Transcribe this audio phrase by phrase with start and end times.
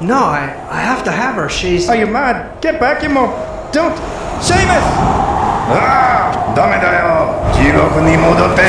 [0.00, 1.50] No, I, I have to have her.
[1.50, 1.88] She's.
[1.90, 2.62] Are you mad?
[2.62, 3.28] Get back, you mo.
[3.70, 3.94] Don't.
[4.40, 4.80] Seamus!
[5.68, 6.52] Ah!
[6.56, 8.62] ダメだよ地獄に戻って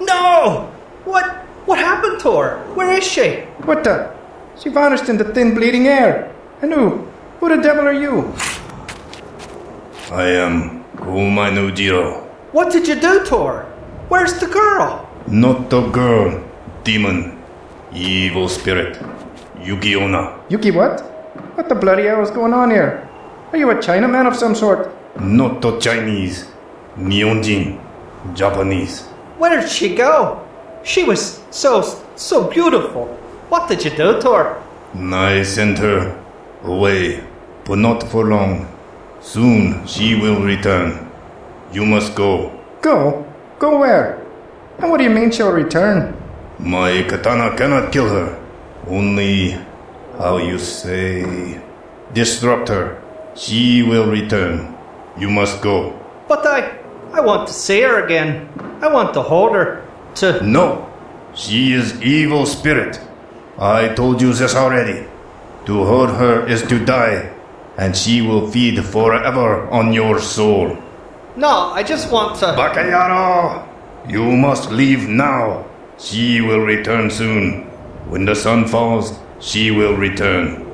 [0.00, 0.68] No!
[1.04, 2.58] What what happened to her?
[2.74, 3.44] Where is she?
[3.66, 4.10] What the?
[4.56, 6.32] She vanished in the thin bleeding air.
[6.62, 7.06] And who?
[7.40, 8.32] Who the devil are you?
[10.10, 12.24] I am Komainu Jiro.
[12.52, 13.66] What did you do to her?
[14.08, 15.06] Where's the girl?
[15.28, 16.47] Not the girl
[16.88, 17.16] demon
[17.92, 18.96] evil spirit
[19.60, 21.00] Yuki Onna Yuki, what?
[21.56, 23.06] What the bloody hell is going on here?
[23.52, 24.90] Are you a Chinaman of some sort?
[25.20, 26.46] not the Chinese
[26.96, 27.78] Nihonjin
[28.34, 29.02] Japanese
[29.36, 30.42] Where did she go?
[30.82, 31.82] She was so,
[32.16, 33.06] so beautiful.
[33.50, 34.62] What did you do to her?
[35.12, 36.18] I sent her
[36.64, 37.22] away
[37.66, 38.66] but not for long
[39.20, 41.10] soon she will return
[41.70, 43.26] you must go Go?
[43.58, 44.24] Go where?
[44.78, 46.14] And what do you mean she'll return?
[46.58, 48.38] My katana cannot kill her.
[48.88, 49.50] Only,
[50.18, 51.60] how you say,
[52.12, 53.00] disrupt her.
[53.36, 54.74] She will return.
[55.16, 55.94] You must go.
[56.26, 56.78] But I,
[57.12, 58.48] I want to see her again.
[58.82, 59.84] I want to hold her.
[60.16, 60.42] To.
[60.44, 60.90] No,
[61.34, 63.00] she is evil spirit.
[63.58, 65.06] I told you this already.
[65.66, 67.32] To hurt her is to die,
[67.76, 70.76] and she will feed forever on your soul.
[71.36, 72.46] No, I just want to.
[72.46, 73.68] Bakayaro,
[74.10, 75.67] you must leave now.
[75.98, 77.64] She will return soon.
[78.08, 80.64] When the sun falls, she will return.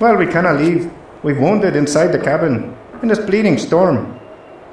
[0.00, 0.90] Well, we cannot leave.
[1.22, 4.18] We've wounded inside the cabin in this bleeding storm.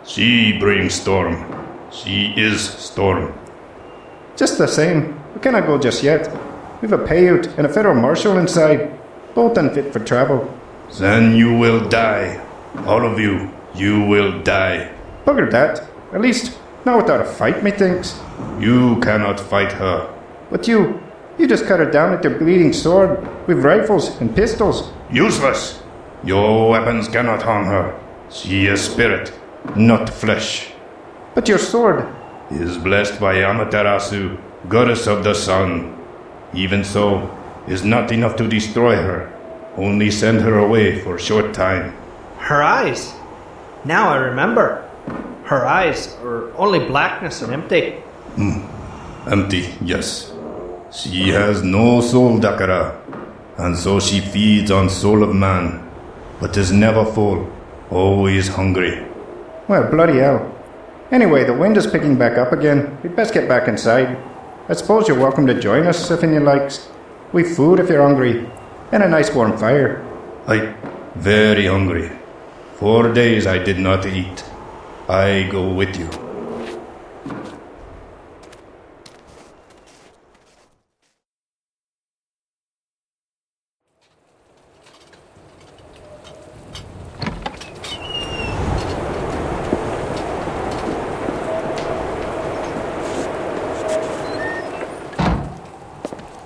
[0.06, 1.45] She brings storm.
[1.92, 3.38] She is storm.
[4.38, 6.31] Just the same, we cannot go just yet.
[6.81, 8.97] We've a Paiute and a federal marshal inside,
[9.36, 10.52] both unfit for travel.
[10.97, 12.42] Then you will die.
[12.86, 14.92] All of you, you will die.
[15.25, 15.84] Bugger that.
[16.14, 18.20] At least, not without a fight, methinks.
[18.60, 20.14] You cannot fight her.
[20.50, 21.02] But you,
[21.38, 24.92] you just cut her down with your bleeding sword, with rifles and pistols.
[25.12, 25.81] Useless.
[26.24, 28.00] Your weapons cannot harm her.
[28.30, 29.34] She is spirit,
[29.75, 30.72] not flesh.
[31.36, 32.06] But your sword,
[32.52, 34.38] Is blessed by Amaterasu,
[34.68, 35.98] goddess of the sun.
[36.53, 37.30] Even so,
[37.68, 39.31] is not enough to destroy her.
[39.78, 41.96] Only send her away for a short time.
[42.40, 43.13] Her eyes.
[43.86, 44.84] Now I remember.
[45.51, 47.91] Her eyes are only blackness and empty.
[48.39, 48.63] Hmm.
[49.29, 50.31] Empty, yes.
[50.94, 52.95] She has no soul, Dakara,
[53.57, 55.85] and so she feeds on soul of man,
[56.39, 57.51] but is never full,
[57.89, 59.06] always hungry.
[59.67, 60.39] well, bloody hell.
[61.12, 62.97] Anyway, the wind is picking back up again.
[63.03, 64.16] We'd best get back inside.
[64.69, 66.88] I suppose you're welcome to join us if you likes.
[67.33, 68.50] We've food if you're hungry,
[68.94, 70.00] and a nice warm fire.
[70.47, 70.73] I
[71.16, 72.09] very hungry.
[72.79, 74.45] Four days I did not eat.
[75.12, 76.06] I go with you.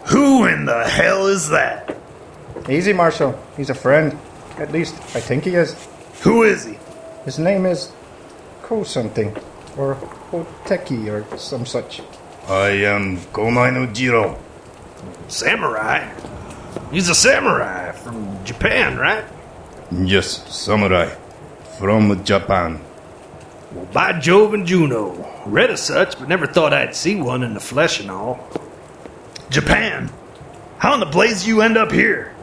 [0.08, 1.96] Who in the hell is that?
[2.68, 3.40] Easy, Marshal.
[3.56, 4.18] He's a friend.
[4.58, 5.76] At least, I think he is.
[6.24, 6.80] Who is he?
[7.26, 7.92] His name is
[8.66, 9.30] Ko something,
[9.78, 9.94] or
[10.32, 12.02] Hoteki, or some such.
[12.50, 14.40] I am Komainu Jiro.
[15.28, 16.12] Samurai?
[16.92, 19.24] He's a samurai from Japan, right?
[19.92, 21.14] Yes, samurai.
[21.78, 22.82] From Japan.
[23.72, 25.14] Well, by Jove and Juno.
[25.46, 28.50] Read of such, but never thought I'd see one in the flesh and all.
[29.52, 30.10] Japan?
[30.80, 32.34] How in the blaze you end up here?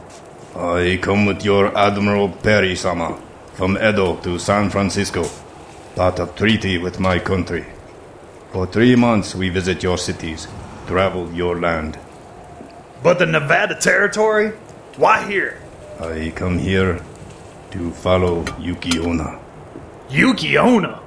[0.55, 3.19] I come with your Admiral Perry sama
[3.55, 5.27] from Edo to San Francisco.
[5.95, 7.65] Part of treaty with my country.
[8.51, 10.47] For three months we visit your cities,
[10.87, 11.99] travel your land.
[13.03, 14.53] But the Nevada Territory?
[14.97, 15.61] Why here?
[15.99, 17.03] I come here
[17.71, 19.39] to follow Yuki Onna.
[20.09, 20.99] Yuki Onna.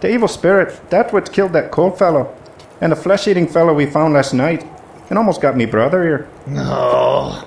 [0.00, 2.32] The evil spirit, that what killed that cold fellow,
[2.80, 4.64] and the flesh eating fellow we found last night,
[5.10, 6.28] and almost got me brother here.
[6.56, 7.44] Oh.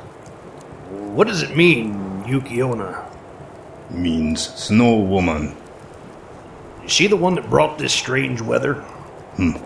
[1.13, 3.05] What does it mean, Yuki Onna?
[3.89, 5.55] Means snow woman.
[6.83, 8.75] Is she the one that brought this strange weather?
[9.35, 9.57] Hmm.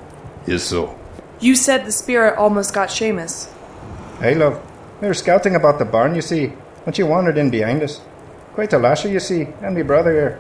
[0.48, 0.98] is so.
[1.40, 3.52] You said the spirit almost got Seamus.
[4.20, 4.62] Hey, love,
[5.02, 6.48] we were scouting about the barn, you see,
[6.84, 8.00] when she wandered in behind us.
[8.54, 10.40] Quite a lasher, you see, and me brother here.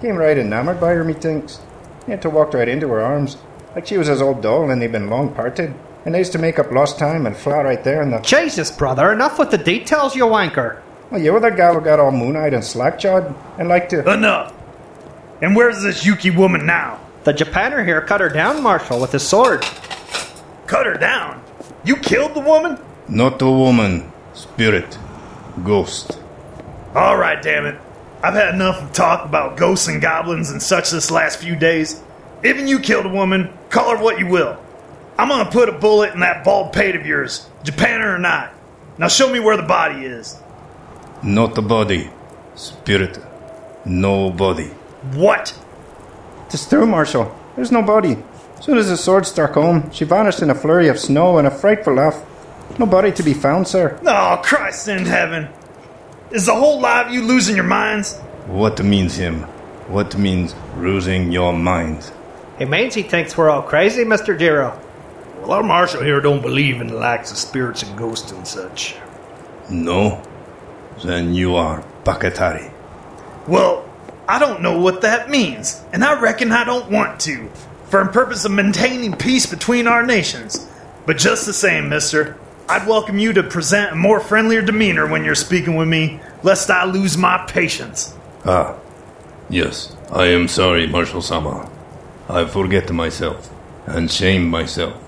[0.00, 1.60] Came right enamored by her, methinks.
[2.04, 3.36] He had to walk right into her arms,
[3.74, 5.74] like she was his old doll and they'd been long parted.
[6.04, 8.20] And they used to make up lost time and fly right there in the.
[8.20, 10.80] Jesus, brother, enough with the details, you wanker.
[11.10, 13.90] Well, you were the gal who got all moon eyed and slack jawed and liked
[13.90, 14.08] to.
[14.12, 14.54] Enough.
[15.42, 17.00] And where's this Yuki woman now?
[17.24, 19.62] The Japaner here cut her down, Marshal, with his sword.
[20.66, 21.42] Cut her down.
[21.84, 22.78] You killed the woman?
[23.08, 24.98] Not a woman, spirit,
[25.64, 26.18] ghost.
[26.94, 27.78] All right, damn it.
[28.22, 32.02] I've had enough of talk about ghosts and goblins and such this last few days.
[32.42, 34.58] Even you killed a woman, call her what you will.
[35.18, 38.52] I'm gonna put a bullet in that bald pate of yours, Japaner or not.
[38.98, 40.40] Now show me where the body is.
[41.22, 42.10] Not a body,
[42.54, 43.18] spirit,
[43.84, 44.70] no body.
[45.14, 45.58] What?
[46.48, 47.34] Tis true, Marshal.
[47.54, 48.18] There's no body.
[48.60, 51.50] Soon as the sword struck home, she vanished in a flurry of snow and a
[51.50, 52.24] frightful laugh.
[52.78, 53.98] No body to be found, sir.
[54.06, 55.48] Oh, Christ in heaven.
[56.30, 58.18] Is the whole lot of you losing your minds?
[58.46, 59.42] What means him?
[59.88, 62.12] What means losing your minds?
[62.58, 64.36] It means he thinks we're all crazy, Mr.
[64.38, 64.80] Jiro.
[65.40, 68.96] Well, our marshal here don't believe in the likes of spirits and ghosts and such.
[69.70, 70.22] No?
[71.04, 72.72] Then you are Bakatari.
[73.46, 73.88] Well,
[74.28, 77.48] I don't know what that means, and I reckon I don't want to,
[77.88, 80.68] for the purpose of maintaining peace between our nations.
[81.06, 82.36] But just the same, mister,
[82.68, 86.68] I'd welcome you to present a more friendlier demeanor when you're speaking with me, lest
[86.70, 88.16] I lose my patience.
[88.44, 88.76] Ah,
[89.48, 89.94] yes.
[90.10, 91.70] I am sorry, Marshal Sama.
[92.28, 93.48] I forget myself
[93.86, 95.00] and shame myself.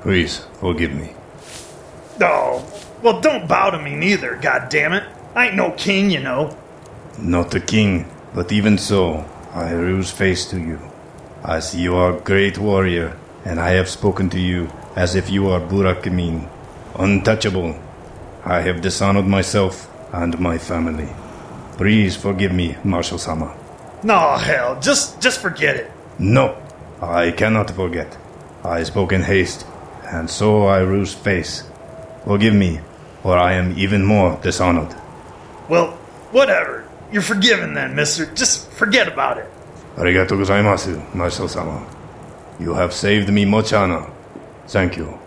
[0.00, 1.14] Please forgive me.
[2.20, 2.64] Oh,
[3.02, 5.04] well, don't bow to me neither, God damn it!
[5.34, 6.56] I ain't no king, you know.
[7.18, 8.06] Not a king,
[8.36, 9.24] but even so,
[9.54, 10.78] I lose face to you.
[11.42, 13.16] I see you are a great warrior,
[13.46, 16.46] and I have spoken to you as if you are Burakumin,
[16.98, 17.74] untouchable.
[18.44, 21.08] I have dishonored myself and my family.
[21.78, 23.56] Please forgive me, Marshal Sama.
[24.02, 25.90] No, hell, just just forget it.
[26.18, 26.60] No,
[27.00, 28.18] I cannot forget.
[28.62, 29.66] I spoke in haste,
[30.12, 31.64] and so I lose face.
[32.24, 32.80] Forgive me,
[33.24, 34.94] or I am even more dishonored.
[35.70, 35.92] Well,
[36.32, 36.85] whatever.
[37.12, 38.26] You're forgiven then, mister.
[38.34, 39.50] Just forget about it.
[39.96, 41.86] Arigato gozaimasu, Marshal Sama.
[42.58, 44.10] You have saved me much honor.
[44.66, 45.18] Thank you.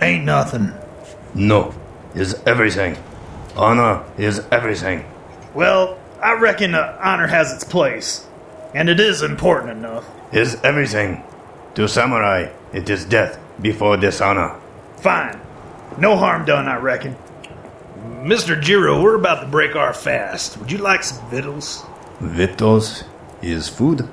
[0.00, 0.72] Ain't nothing.
[1.34, 1.74] No
[2.16, 2.96] is everything.
[3.56, 5.04] Honor is everything.
[5.54, 8.26] Well, I reckon uh, honor has its place.
[8.74, 10.04] And it is important enough.
[10.32, 11.22] Is everything.
[11.76, 14.58] To samurai, it is death before dishonor.
[14.96, 15.40] Fine.
[15.98, 17.16] No harm done, I reckon.
[18.22, 18.60] Mr.
[18.60, 20.56] Jiro, we're about to break our fast.
[20.58, 21.84] Would you like some victuals?
[22.20, 23.04] Victuals
[23.42, 24.08] is food?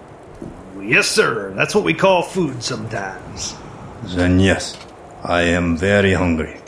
[0.82, 1.52] Yes, sir.
[1.56, 3.56] That's what we call food sometimes.
[4.04, 4.78] Then yes,
[5.24, 6.60] I am very hungry.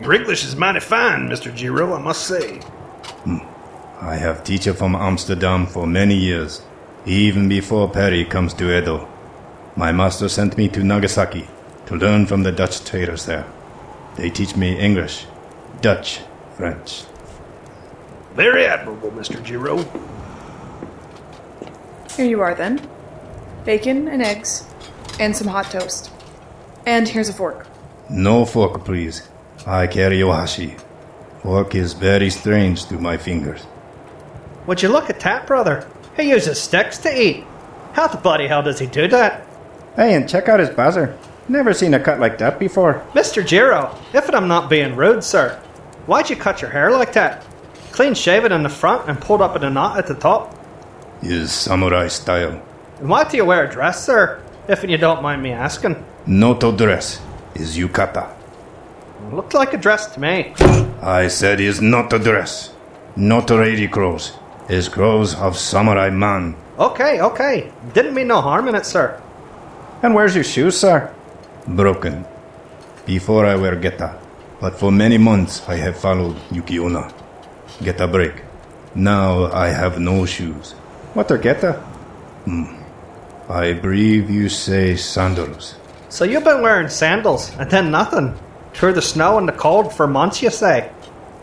[0.00, 1.52] Your English is mighty fine, Mr.
[1.54, 2.58] Jiro, I must say.
[3.24, 3.38] Hmm.
[4.00, 6.60] I have teacher from Amsterdam for many years,
[7.06, 9.08] even before Perry comes to Edo.
[9.76, 11.46] My master sent me to Nagasaki
[11.86, 13.46] to learn from the Dutch traders there.
[14.16, 15.26] They teach me English,
[15.80, 16.20] Dutch,
[16.56, 17.04] French.
[18.34, 19.42] Very admirable, Mr.
[19.42, 19.84] Jiro.
[22.16, 22.80] Here you are then.
[23.64, 24.66] Bacon and eggs,
[25.20, 26.10] and some hot toast.
[26.86, 27.66] And here's a fork.
[28.10, 29.28] No fork, please.
[29.66, 30.80] I carry ohashi.
[31.42, 33.64] Fork is very strange to my fingers.
[34.66, 35.88] Would you look at that, brother?
[36.16, 37.44] He uses sticks to eat.
[37.92, 39.46] How the bloody hell does he do that?
[39.96, 41.16] Hey, and check out his buzzer.
[41.48, 43.04] Never seen a cut like that before.
[43.12, 43.46] Mr.
[43.46, 45.58] Jiro, if I'm not being rude, sir,
[46.06, 47.44] why'd you cut your hair like that?
[47.92, 50.54] Clean shaven in the front and pulled up in a knot at the top?
[51.22, 52.60] Is samurai style.
[52.98, 54.42] And why do you wear a dress, sir?
[54.68, 56.04] If you don't mind me asking.
[56.26, 57.20] Noto dress
[57.54, 58.28] is yukata.
[59.32, 60.54] Looked like a dress to me.
[61.00, 62.74] I said is not a dress.
[63.16, 64.32] Not a lady clothes.
[64.68, 66.56] Is clothes of samurai man.
[66.78, 67.72] Okay, okay.
[67.94, 69.20] Didn't mean no harm in it, sir.
[70.02, 71.14] And where's your shoes, sir?
[71.68, 72.24] Broken.
[73.06, 74.18] Before I wear geta.
[74.60, 77.12] But for many months I have followed Yuki Onna.
[77.82, 78.42] Geta break.
[78.94, 80.72] Now I have no shoes.
[81.14, 81.80] What are geta?
[82.46, 82.82] Mm.
[83.48, 85.76] I believe you say sandals.
[86.08, 88.34] So you've been wearing sandals and then nothing.
[88.74, 90.90] Through the snow and the cold for months, you say.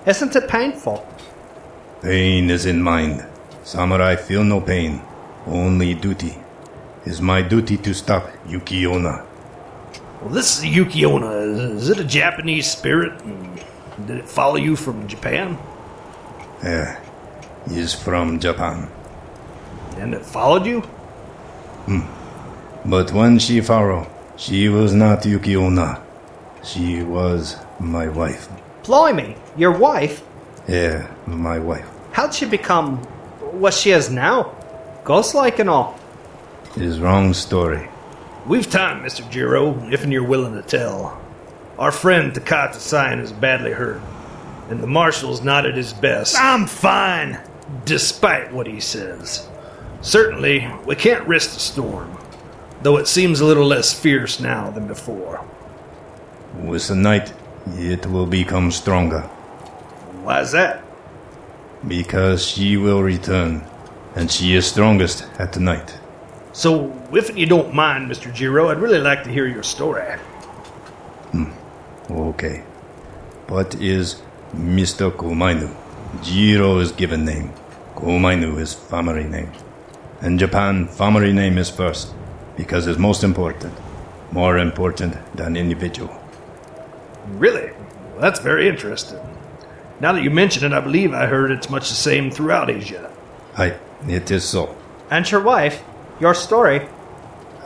[0.06, 1.08] Isn't it painful?
[2.04, 3.26] Pain is in mind.
[3.64, 5.02] Samurai feel no pain.
[5.48, 6.36] Only duty.
[7.06, 9.24] Is my duty to stop Yuki Onna.
[10.20, 11.32] Well, this is Yuki Onna.
[11.78, 13.14] Is it a Japanese spirit?
[14.06, 15.58] Did it follow you from Japan?
[16.62, 16.94] Eh,
[17.68, 18.90] is from Japan.
[19.96, 20.82] And it followed you?
[21.88, 22.02] Hmm.
[22.84, 26.02] But when she followed, she was not Yuki Onna.
[26.66, 28.50] She was my wife.
[28.84, 30.22] Blimey, your wife?
[30.68, 31.93] Yeah, my wife.
[32.14, 32.98] How'd she become
[33.60, 34.56] what she is now?
[35.04, 36.00] Ghost like and all.
[36.78, 37.90] Is wrong story.
[38.46, 39.30] We've time, Mr.
[39.32, 41.20] Jiro, if you're willing to tell.
[41.80, 44.02] Our friend Takata Sign is badly hurt,
[44.70, 46.36] and the marshal's not at his best.
[46.40, 47.40] I'm fine,
[47.86, 49.48] despite what he says.
[50.02, 52.16] Certainly, we can't risk the storm,
[52.84, 55.44] though it seems a little less fierce now than before.
[56.62, 57.34] With the night,
[57.76, 59.22] it will become stronger,
[60.24, 60.84] Why's that?
[61.88, 63.64] Because she will return,
[64.16, 65.98] and she is strongest at the night.
[66.54, 68.34] So, if you don't mind, Mr.
[68.34, 70.18] Jiro, I'd really like to hear your story.
[71.32, 71.52] Hmm.
[72.10, 72.64] Okay.
[73.48, 74.22] What is
[74.56, 75.12] Mr.
[75.12, 75.76] Komainu?
[76.22, 77.52] Jiro is given name.
[77.96, 79.52] Komainu is family name.
[80.22, 82.14] In Japan, family name is first,
[82.56, 83.74] because it's most important.
[84.32, 86.16] More important than individual.
[87.30, 87.72] Really?
[87.72, 89.20] Well, that's very interesting.
[90.00, 93.12] Now that you mention it, I believe I heard it's much the same throughout Asia.
[93.58, 94.76] Aye, it is so.
[95.10, 95.84] And your wife,
[96.20, 96.88] your story.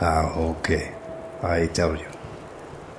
[0.00, 0.94] Ah, okay.
[1.42, 2.06] I tell you.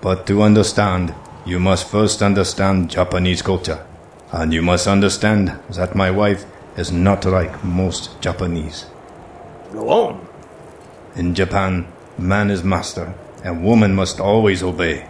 [0.02, 1.14] But to understand,
[1.46, 3.86] you must first understand Japanese culture.
[4.32, 6.46] And you must understand that my wife
[6.78, 8.86] is not like most Japanese.
[9.72, 10.28] Go on.
[11.16, 15.08] In Japan, man is master, and woman must always obey.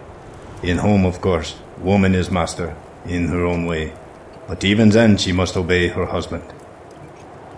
[0.64, 3.94] In home, of course, woman is master, in her own way.
[4.50, 6.44] But even then, she must obey her husband.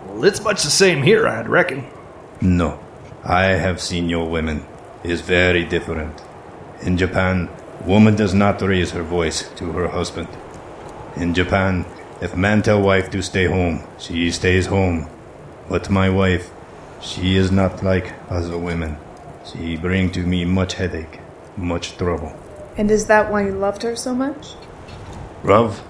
[0.07, 1.85] Well, it's much the same here, I'd reckon.
[2.41, 2.79] No,
[3.23, 4.65] I have seen your women.
[5.03, 6.21] Is very different.
[6.81, 7.49] In Japan,
[7.85, 10.27] woman does not raise her voice to her husband.
[11.15, 11.85] In Japan,
[12.21, 15.07] if man tell wife to stay home, she stays home.
[15.69, 16.51] But my wife,
[16.99, 18.97] she is not like other women.
[19.45, 21.19] She bring to me much headache,
[21.55, 22.37] much trouble.
[22.77, 24.55] And is that why you loved her so much?
[25.43, 25.81] Love?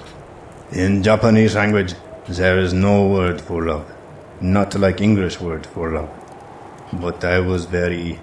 [0.73, 1.95] In Japanese language,
[2.29, 3.91] there is no word for love.
[4.39, 6.09] Not like English word for love.
[6.93, 8.21] But I was very.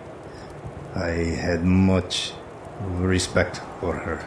[0.94, 1.10] I
[1.44, 2.32] had much
[2.80, 4.26] respect for her.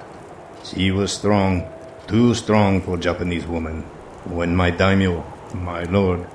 [0.64, 1.68] She was strong,
[2.06, 3.82] too strong for Japanese woman.
[4.26, 5.26] When my daimyo,
[5.56, 6.28] my lord,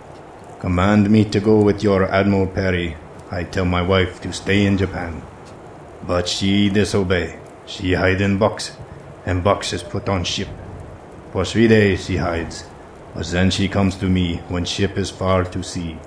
[0.58, 2.96] command me to go with your Admiral Perry,
[3.30, 5.22] I tell my wife to stay in Japan.
[6.04, 7.38] But she disobey.
[7.64, 8.76] She hide in box,
[9.24, 10.48] and box is put on ship.
[11.32, 12.64] For three days she hides,
[13.14, 15.98] but then she comes to me when ship is far to sea.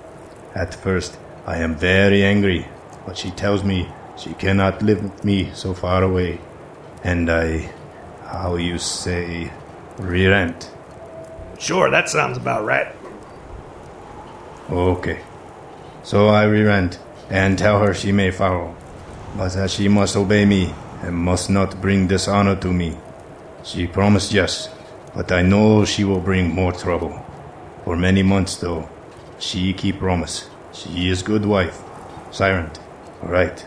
[0.54, 2.66] At first I am very angry,
[3.06, 6.40] but she tells me she cannot live with me so far away,
[7.02, 7.70] and I,
[8.26, 9.50] how you say,
[9.98, 10.70] relent.
[11.58, 12.94] Sure, that sounds about right.
[14.70, 15.20] Okay.
[16.02, 16.98] So I relent
[17.28, 18.74] and tell her she may follow,
[19.36, 22.96] but that she must obey me and must not bring dishonor to me.
[23.62, 24.68] She promised yes,
[25.14, 27.24] but I know she will bring more trouble.
[27.84, 28.88] For many months, though,
[29.38, 30.48] she keep promise.
[30.72, 31.82] She is good wife,
[32.30, 32.78] silent,
[33.22, 33.64] right,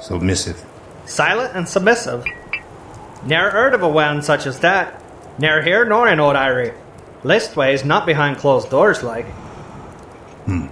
[0.00, 0.64] submissive.
[1.04, 2.24] Silent and submissive.
[3.24, 5.02] Ne'er heard of a one such as that.
[5.38, 6.74] Ne'er here nor in Old Irie.
[7.22, 9.26] Leastways, not behind closed doors like.
[10.46, 10.68] Hmm.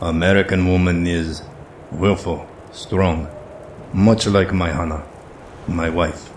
[0.00, 1.42] American woman is
[1.92, 3.28] willful, strong,
[3.92, 5.04] much like my Hana,
[5.68, 6.30] my wife.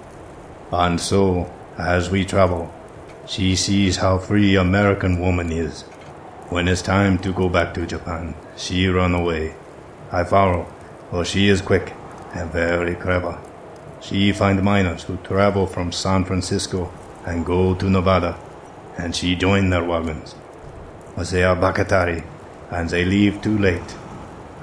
[0.71, 2.71] And so, as we travel,
[3.27, 5.81] she sees how free American woman is.
[6.49, 9.55] When it's time to go back to Japan, she run away.
[10.11, 10.67] I follow,
[11.09, 11.93] for she is quick
[12.33, 13.39] and very clever.
[13.99, 16.93] She find miners who travel from San Francisco
[17.25, 18.37] and go to Nevada,
[18.97, 20.35] and she join their wagons.
[21.15, 22.23] But they are Bakatari,
[22.69, 23.95] and they leave too late.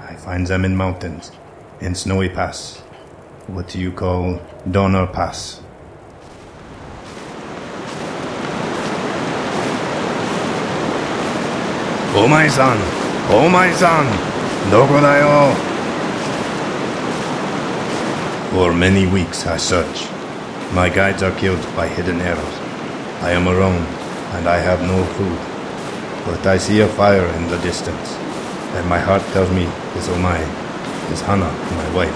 [0.07, 1.33] I find them in mountains,
[1.81, 2.79] in Snowy Pass.
[3.49, 4.41] What you call
[4.71, 5.62] Donner Pass?
[12.16, 12.78] Oh my son!
[13.30, 14.06] Oh my son!
[14.72, 15.54] どこだよ?
[18.52, 20.08] For many weeks I search.
[20.74, 22.42] My guides are killed by hidden arrows.
[23.22, 23.86] I am alone,
[24.36, 25.38] and I have no food.
[26.26, 28.18] But I see a fire in the distance,
[28.76, 30.42] and my heart tells me it's Omai,
[31.12, 32.16] it's Hana, my wife.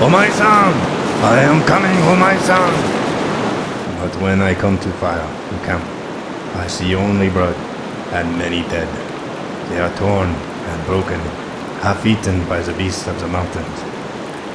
[0.00, 0.72] Omai-san!
[1.22, 2.72] I am coming, Omai-san!
[4.00, 5.84] But when I come to fire, to camp,
[6.56, 7.56] I see only blood
[8.13, 8.87] and many dead.
[9.69, 11.19] They are torn and broken,
[11.81, 13.79] half eaten by the beasts of the mountains.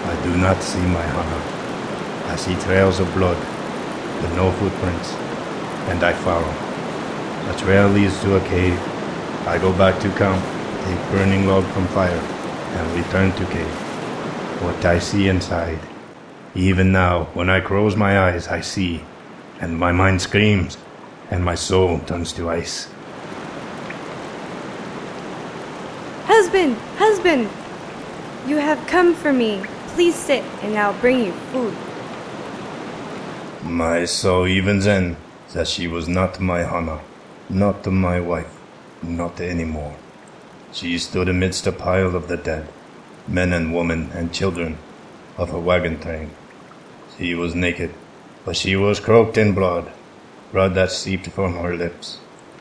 [0.04, 2.32] I do not see my Hana.
[2.32, 3.36] I see trails of blood,
[4.20, 5.12] but no footprints,
[5.90, 6.52] and I follow.
[7.50, 8.78] A trail leads to a cave.
[9.46, 10.42] I go back to camp,
[10.84, 13.74] take burning log from fire, and return to cave.
[14.62, 15.80] What I see inside.
[16.54, 19.02] Even now, when I close my eyes, I see,
[19.60, 20.78] and my mind screams,
[21.30, 22.91] and my soul turns to ice.
[26.62, 27.48] Husband, husband!
[28.46, 29.64] You have come for me.
[29.96, 31.74] Please sit, and I'll bring you food.
[33.64, 35.16] My soul even then
[35.54, 37.00] that she was not my Hana,
[37.50, 38.60] not my wife,
[39.02, 39.96] not anymore.
[40.70, 42.68] She stood amidst a pile of the dead,
[43.26, 44.78] men and women and children,
[45.36, 46.30] of a wagon train.
[47.18, 47.92] She was naked,
[48.44, 49.90] but she was cloaked in blood,
[50.52, 52.18] blood that seeped from her lips,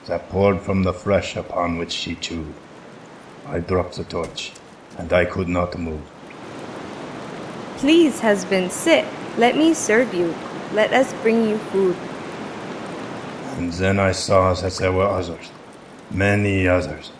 [0.08, 2.56] that poured from the flesh upon which she chewed.
[3.48, 4.54] I dropped the torch,
[4.98, 6.02] and I could not move.
[7.78, 9.06] Please, husband, sit.
[9.38, 10.36] Let me serve you.
[10.74, 11.96] Let us bring you food.
[13.58, 15.52] And then I saw that there were others,
[16.10, 17.12] many others,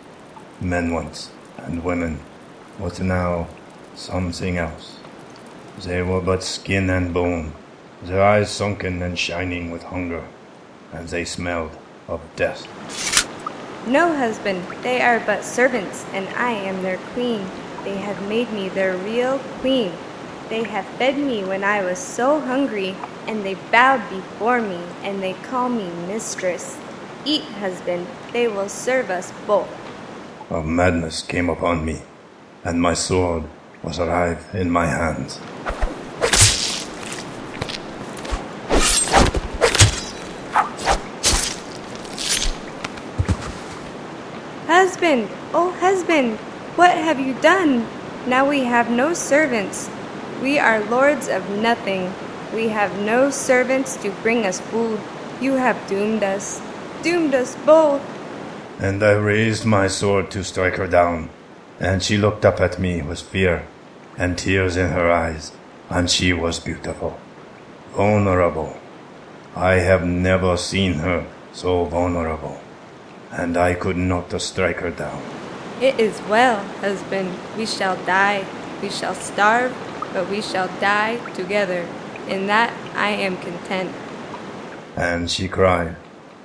[0.60, 2.20] men once, and women,
[2.80, 3.48] but now
[3.96, 4.98] something else.
[5.84, 7.54] They were but skin and bone,
[8.04, 10.24] their eyes sunken and shining with hunger,
[10.94, 11.72] and they smelled
[12.08, 13.11] of death.
[13.88, 17.50] No, husband, they are but servants, and I am their queen.
[17.84, 19.92] They have made me their real queen.
[20.50, 22.96] They have fed me when I was so hungry,
[23.26, 26.78] and they bowed before me, and they call me mistress.
[27.26, 29.70] Eat, husband, they will serve us both.
[30.52, 32.02] A madness came upon me,
[32.64, 33.46] and my sword
[33.82, 35.40] was alive in my hands.
[45.12, 46.38] Husband, oh husband,
[46.78, 47.86] what have you done?
[48.26, 49.90] Now we have no servants.
[50.42, 52.14] We are lords of nothing.
[52.54, 55.02] We have no servants to bring us food.
[55.42, 56.62] You have doomed us,
[57.04, 58.02] doomed us both.
[58.80, 61.30] And I raised my sword to strike her down,
[61.78, 63.68] and she looked up at me with fear
[64.18, 65.52] and tears in her eyes,
[65.90, 67.20] and she was beautiful,
[67.92, 68.78] vulnerable.
[69.58, 72.62] I have never seen her so vulnerable,
[73.32, 75.22] and I could not strike her down.
[75.82, 77.34] It is well, husband.
[77.58, 78.46] We shall die.
[78.82, 79.76] We shall starve,
[80.14, 81.88] but we shall die together.
[82.28, 83.92] In that I am content.
[84.96, 85.96] And she cried,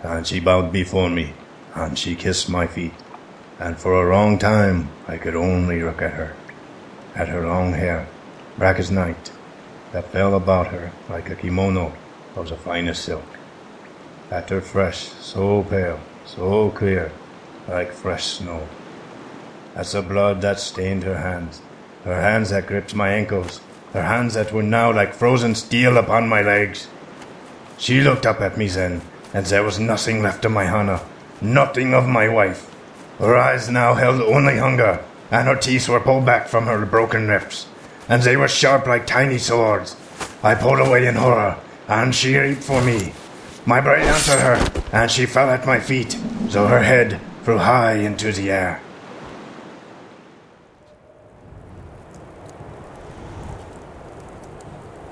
[0.02, 1.34] and she bowed before me,
[1.74, 2.94] and she kissed my feet.
[3.58, 6.34] And for a long time I could only look at her,
[7.14, 8.06] at her long hair,
[8.56, 9.32] black as night,
[9.92, 11.92] that fell about her like a kimono
[12.36, 13.25] of the finest silk.
[14.30, 17.12] At her flesh, so pale, so clear,
[17.69, 18.67] like fresh snow.
[19.75, 21.60] At the blood that stained her hands,
[22.04, 23.60] her hands that gripped my ankles,
[23.93, 26.89] her hands that were now like frozen steel upon my legs.
[27.78, 31.02] She looked up at me then, and there was nothing left of my Hana,
[31.41, 32.75] nothing of my wife.
[33.19, 37.26] Her eyes now held only hunger, and her teeth were pulled back from her broken
[37.26, 37.67] lips,
[38.08, 39.97] and they were sharp like tiny swords.
[40.43, 41.58] I pulled away in horror,
[41.89, 43.12] and she leaped for me.
[43.66, 46.16] My brain answered her, and she fell at my feet,
[46.48, 48.80] so her head flew high into the air.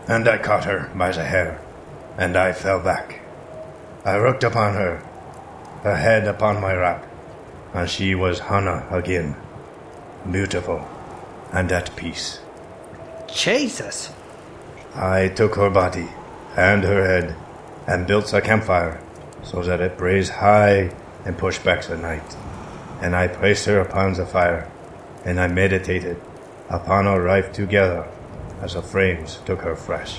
[0.07, 1.61] And I caught her by the hair,
[2.17, 3.21] and I fell back.
[4.05, 4.99] I looked upon her,
[5.83, 7.05] her head upon my lap,
[7.73, 9.35] and she was Hana again,
[10.31, 10.87] beautiful
[11.53, 12.39] and at peace.
[13.27, 14.13] Jesus!
[14.95, 16.09] I took her body
[16.57, 17.37] and her head
[17.87, 19.01] and built a campfire
[19.43, 20.91] so that it blazed high
[21.25, 22.37] and pushed back the night.
[23.01, 24.71] And I placed her upon the fire,
[25.25, 26.21] and I meditated
[26.71, 28.07] upon our life together
[28.63, 30.19] as the flames took her flesh.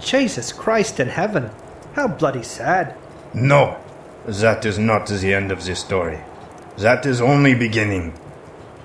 [0.00, 1.50] Jesus Christ in heaven!
[1.94, 2.96] How bloody sad!
[3.34, 3.78] No,
[4.26, 6.20] that is not the end of this story.
[6.78, 8.14] That is only beginning.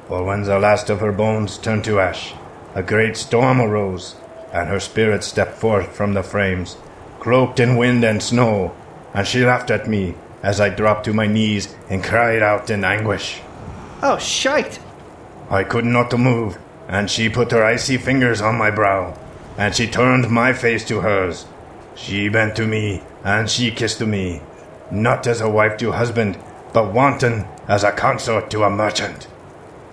[0.07, 2.33] For when the last of her bones turned to ash,
[2.75, 4.15] a great storm arose,
[4.51, 6.77] and her spirit stepped forth from the flames,
[7.19, 8.75] cloaked in wind and snow,
[9.13, 12.85] and she laughed at me as I dropped to my knees and cried out in
[12.85, 13.41] anguish.
[14.01, 14.79] Oh, shite!
[15.49, 19.17] I could not move, and she put her icy fingers on my brow,
[19.57, 21.45] and she turned my face to hers.
[21.95, 24.41] She bent to me, and she kissed me,
[24.91, 26.37] not as a wife to husband,
[26.73, 29.27] but wanton as a consort to a merchant.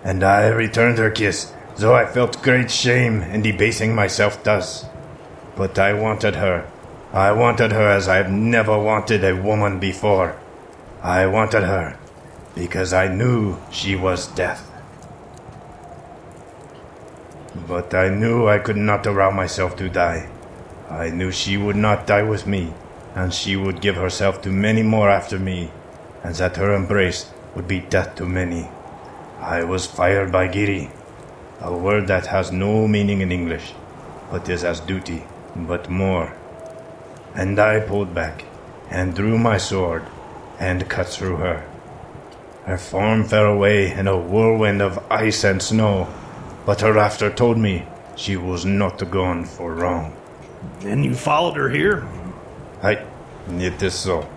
[0.04, 4.84] And I returned her kiss, though I felt great shame in debasing myself thus.
[5.56, 6.70] But I wanted her.
[7.14, 10.34] I wanted her as I've never wanted a woman before.
[11.00, 11.96] I wanted her
[12.56, 14.68] because I knew she was death.
[17.68, 20.28] But I knew I could not allow myself to die.
[20.90, 22.74] I knew she would not die with me,
[23.14, 25.70] and she would give herself to many more after me,
[26.24, 28.68] and that her embrace would be death to many.
[29.40, 30.90] I was fired by Giri,
[31.60, 33.72] a word that has no meaning in English,
[34.32, 35.22] but is as duty,
[35.54, 36.34] but more.
[37.34, 38.44] And I pulled back,
[38.90, 40.04] and drew my sword,
[40.58, 41.66] and cut through her.
[42.64, 46.08] Her form fell away in a whirlwind of ice and snow,
[46.64, 50.16] but her laughter told me she was not gone for long.
[50.82, 52.06] And you followed her here?
[52.82, 53.04] I,
[53.50, 54.28] it is so.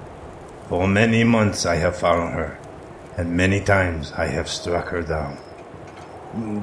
[0.68, 2.60] For many months I have followed her,
[3.16, 5.38] and many times I have struck her down.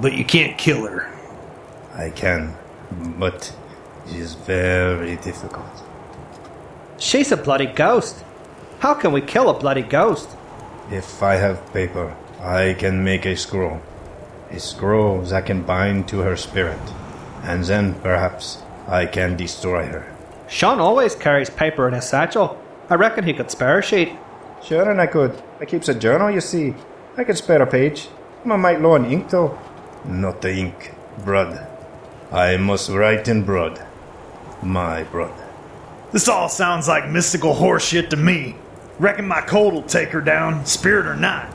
[0.02, 1.10] But you can't kill her.
[1.94, 2.54] I can,
[3.18, 3.54] but
[4.06, 5.82] it is very difficult.
[7.04, 8.24] She's a bloody ghost.
[8.78, 10.26] How can we kill a bloody ghost?
[10.90, 13.82] If I have paper, I can make a scroll.
[14.50, 16.80] A scroll that can bind to her spirit,
[17.42, 20.16] and then perhaps I can destroy her.
[20.48, 22.58] Sean always carries paper in his satchel.
[22.88, 24.16] I reckon he could spare a sheet.
[24.62, 25.42] Sure, and I could.
[25.60, 26.74] I keeps a journal, you see.
[27.18, 28.08] I could spare a page.
[28.46, 29.58] I'm a mite low on ink, though.
[30.06, 31.68] Not the ink, blood.
[32.32, 33.86] I must write in blood.
[34.62, 35.43] My blood.
[36.14, 38.54] This all sounds like mystical horseshit to me.
[39.00, 41.52] Reckon my Colt'll take her down, spirit or not.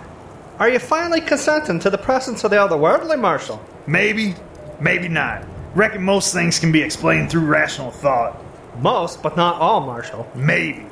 [0.59, 3.63] Are you finally consenting to the presence of the otherworldly, Marshal?
[3.87, 4.35] Maybe,
[4.81, 5.45] maybe not.
[5.75, 8.37] Reckon most things can be explained through rational thought.
[8.81, 10.29] Most, but not all, Marshal.
[10.35, 10.85] Maybe.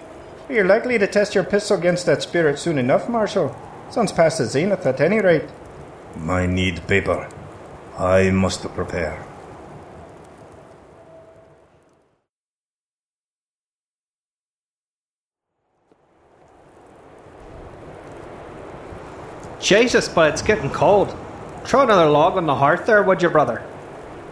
[0.48, 3.54] You're likely to test your pistol against that spirit soon enough, Marshal.
[3.90, 5.50] Sounds past the zenith at any rate.
[6.26, 7.28] I need paper.
[7.98, 9.26] I must prepare.
[19.68, 21.14] Jesus, but it's getting cold.
[21.66, 23.62] Throw another log on the hearth there, would you, brother?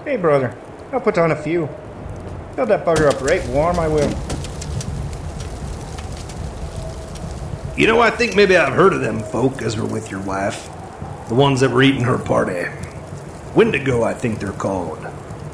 [0.05, 0.55] Hey, brother,
[0.93, 1.67] I'll put on a few.
[2.55, 4.09] Fill that bugger up right warm, I will.
[7.77, 10.69] You know, I think maybe I've heard of them folk as were with your wife.
[11.27, 12.69] The ones that were eating her party.
[13.53, 15.05] Wendigo, I think they're called.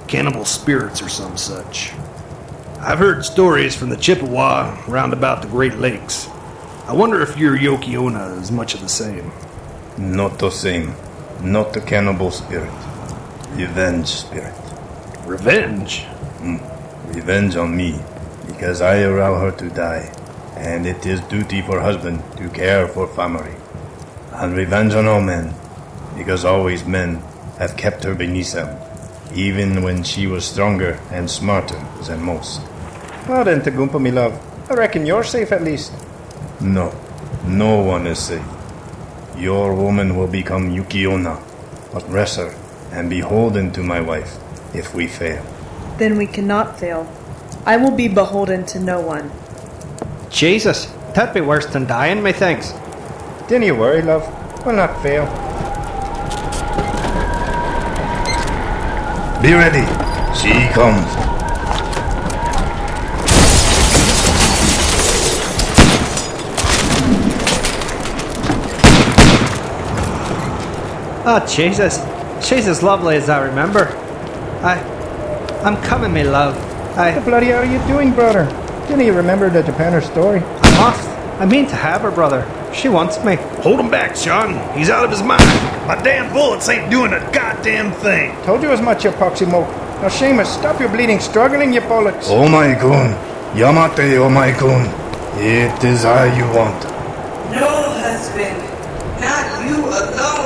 [0.08, 1.92] Cannibal spirits or some such.
[2.80, 6.28] I've heard stories from the Chippewa round about the Great Lakes.
[6.86, 9.32] I wonder if your Yuki Onna is much of the same.
[10.02, 10.96] Not the same.
[11.44, 12.74] Not the cannibal spirit.
[13.52, 14.56] Revenge spirit.
[15.28, 16.06] Revenge?
[16.42, 16.58] Hmm.
[17.14, 18.02] Revenge on me,
[18.48, 20.12] because I allow her to die,
[20.58, 23.54] and it is duty for husband to care for family.
[24.34, 25.54] And revenge on all men,
[26.18, 27.22] because always men
[27.60, 28.76] have kept her beneath them,
[29.36, 32.60] even when she was stronger and smarter than most.
[33.30, 34.34] Well then, Tagumpa, me love.
[34.68, 35.94] I reckon you're safe at least.
[36.60, 36.92] No,
[37.46, 38.42] no one is safe.
[39.38, 41.42] Your woman will become Yuki Onna,
[41.94, 42.54] oppressor,
[42.92, 44.38] and beholden to my wife
[44.76, 45.44] if we fail.
[45.98, 47.08] Then we cannot fail.
[47.66, 49.32] I will be beholden to no one.
[50.30, 52.74] Jesus, that'd be worse than dying, methinks.
[53.48, 54.26] Dinna you worry, love.
[54.66, 55.26] We'll not fail.
[59.42, 59.86] Be ready.
[60.38, 61.31] She comes.
[71.24, 71.98] Oh, Jesus.
[72.44, 73.88] She's as lovely as I remember.
[74.64, 74.80] I.
[75.64, 76.58] I'm coming, me love.
[76.98, 77.12] I.
[77.12, 78.46] What the bloody hell are you doing, brother?
[78.88, 80.40] Dinna you remember the Japaner story?
[80.40, 81.08] I must.
[81.40, 82.44] I mean to have her, brother.
[82.74, 83.36] She wants me.
[83.62, 84.54] Hold him back, Sean.
[84.76, 85.44] He's out of his mind.
[85.88, 88.36] My damn bullets ain't doing a goddamn thing.
[88.44, 89.68] Told you as much, you poxy moke.
[90.02, 92.26] Now, Seamus, stop your bleeding struggling, you bollocks.
[92.30, 93.14] Oh my kun.
[93.56, 94.88] Yamate, oh my kun.
[95.40, 96.84] It is I you want.
[97.54, 97.68] No,
[98.02, 98.58] husband,
[99.22, 100.41] not you alone.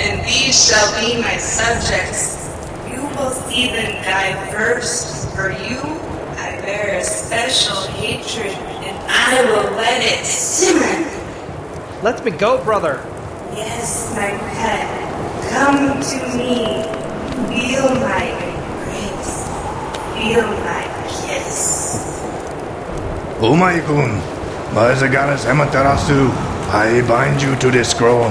[0.00, 2.48] And these shall be my subjects.
[2.88, 5.28] You will see them die first.
[5.36, 5.80] For you,
[6.36, 8.52] I bear a special hatred,
[8.84, 11.08] and I will let it simmer.
[12.02, 13.00] Let me go, brother.
[13.54, 14.88] Yes, my pet,
[15.52, 16.84] come to me.
[17.48, 19.48] Feel my embrace.
[20.12, 22.20] Feel my kiss.
[23.40, 24.20] Oh my kun.
[24.74, 26.30] By the goddess Amaterasu,
[26.70, 28.30] I bind you to this scroll.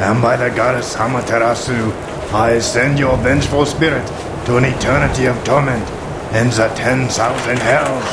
[0.00, 1.92] And by the goddess Amaterasu,
[2.32, 4.06] I send your vengeful spirit
[4.46, 5.86] to an eternity of torment
[6.32, 8.08] in the ten thousand hells.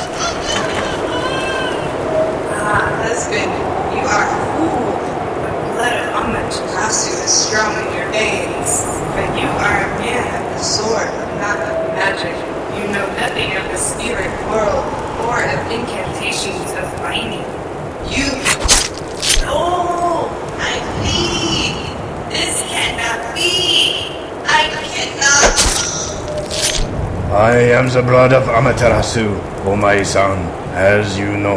[2.60, 3.50] Ah, husband,
[3.96, 5.00] you are a fool.
[5.40, 8.84] The blood of Amaterasu is strong in your veins.
[9.16, 11.08] But you are a man of the sword,
[11.40, 12.36] not of magic.
[12.76, 14.84] You know nothing of the spirit world
[15.24, 17.48] or of incantations of mining.
[18.12, 18.28] You.
[19.42, 20.28] No!
[20.60, 21.74] I plead!
[22.30, 24.12] This cannot be!
[24.44, 25.54] I cannot!
[27.38, 29.30] I am the blood of Amaterasu,
[29.64, 30.38] O my son.
[30.74, 31.54] As you know,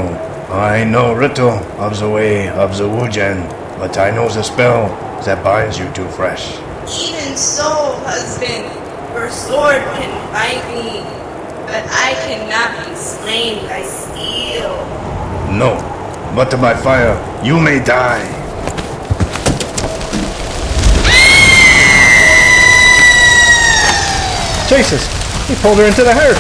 [0.52, 4.90] I know little of the way of the Wujen, but I know the spell
[5.26, 6.54] that binds you to flesh.
[6.86, 8.70] Even so, husband,
[9.16, 11.02] your sword can fight me,
[11.66, 14.70] but I cannot be slain by steel.
[15.50, 15.82] No,
[16.36, 18.22] but by fire you may die.
[24.70, 25.21] Jesus,
[25.52, 26.40] he pulled her into the herd.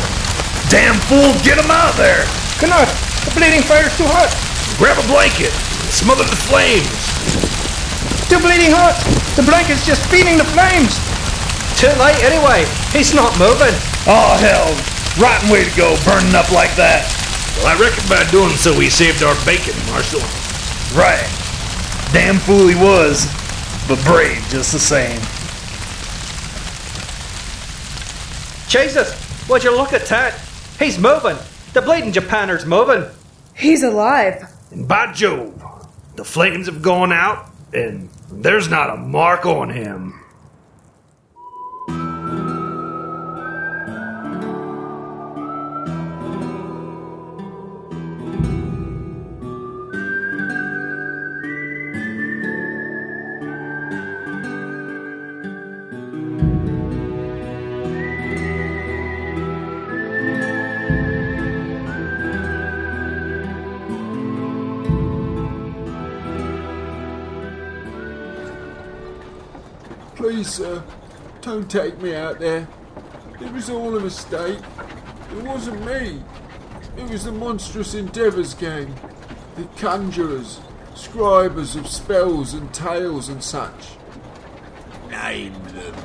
[0.72, 2.24] Damn fool, get him out of there!
[2.64, 2.88] Cannot.
[3.28, 4.32] The bleeding fire's too hot.
[4.80, 5.52] Grab a blanket.
[5.92, 6.88] Smother the flames.
[8.32, 8.96] Too bleeding hot!
[9.36, 10.96] The blanket's just feeding the flames!
[11.76, 12.64] Too late anyway.
[12.96, 13.76] He's not moving.
[14.08, 14.72] Oh, hell.
[15.20, 17.04] Rotten way to go, burning up like that.
[17.60, 20.24] Well, I reckon by doing so we saved our bacon, Marshal.
[20.96, 21.28] Right.
[22.16, 23.28] Damn fool he was,
[23.92, 25.20] but brave just the same.
[28.72, 30.34] Jesus, would you look at that?
[30.80, 31.36] He's moving.
[31.74, 33.04] The bleeding Japaner's moving.
[33.54, 34.46] He's alive.
[34.72, 35.62] And by Jove,
[36.16, 40.21] the flames have gone out, and there's not a mark on him.
[71.62, 72.68] Don't take me out there.
[73.40, 74.60] It was all a mistake.
[75.32, 76.24] It wasn't me.
[76.98, 78.96] It was the monstrous endeavours gang.
[79.56, 80.60] The conjurers,
[80.96, 83.90] scribers of spells and tales and such.
[85.10, 85.96] Name them.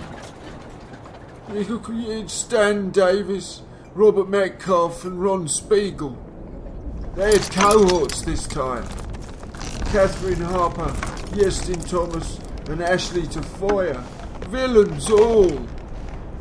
[1.49, 3.63] It's Stan Davis,
[3.95, 6.19] Robert Metcalf, and Ron Spiegel.
[7.15, 8.87] They had cohorts this time.
[9.87, 10.93] Catherine Harper,
[11.33, 12.39] Yestin Thomas,
[12.69, 14.05] and Ashley Tafoya.
[14.49, 15.67] Villains all.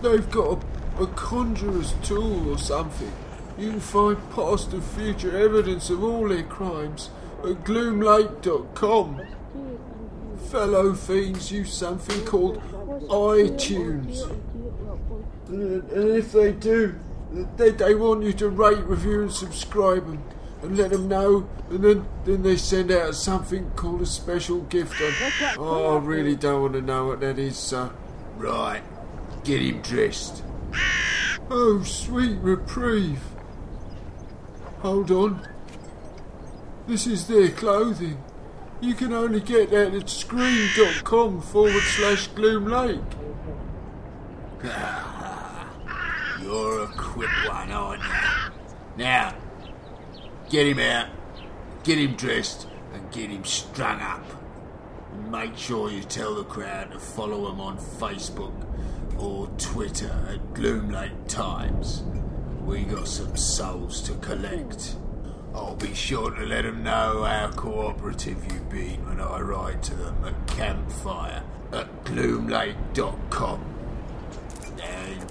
[0.01, 0.63] They've got
[0.99, 3.11] a, a conjurer's tool or something.
[3.57, 9.21] You can find past and future evidence of all their crimes at gloomlake.com.
[10.51, 12.61] Fellow fiends use something called
[13.09, 14.29] iTunes.
[15.47, 16.95] And, if they do,
[17.57, 20.23] they, they want you to rate, review, and subscribe them,
[20.65, 21.47] and let them know.
[21.69, 24.99] And then, then they send out something called a special gift.
[24.99, 25.15] And,
[25.58, 27.91] oh, I really don't want to know what that is, sir.
[28.38, 28.84] Right.
[29.43, 30.43] Get him dressed.
[31.49, 33.21] Oh, sweet reprieve.
[34.80, 35.47] Hold on.
[36.88, 38.23] This is their clothing.
[38.82, 42.99] You can only get that at screen.com forward slash gloom lake.
[46.41, 48.10] You're a quick one, aren't you?
[48.97, 49.34] Now,
[50.49, 51.08] get him out,
[51.84, 54.25] get him dressed, and get him strung up.
[55.12, 58.53] And make sure you tell the crowd to follow him on Facebook
[59.17, 62.03] or Twitter at Gloom Lake Times.
[62.63, 64.95] We got some souls to collect.
[65.53, 69.95] I'll be sure to let them know how cooperative you've been when I write to
[69.95, 73.74] them at campfire at gloomlake.com.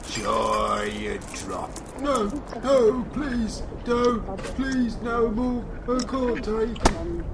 [0.06, 1.70] Enjoy your drop.
[2.00, 2.26] No,
[2.62, 4.24] no, please, don't,
[4.56, 5.64] please, no more.
[5.88, 7.33] I can't take it.